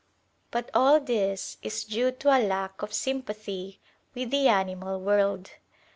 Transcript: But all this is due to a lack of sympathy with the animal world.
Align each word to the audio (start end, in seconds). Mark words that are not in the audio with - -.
But 0.49 0.71
all 0.73 0.99
this 0.99 1.57
is 1.61 1.83
due 1.83 2.11
to 2.11 2.29
a 2.35 2.41
lack 2.43 2.81
of 2.81 2.91
sympathy 2.91 3.79
with 4.15 4.31
the 4.31 4.47
animal 4.47 4.99
world. 4.99 5.51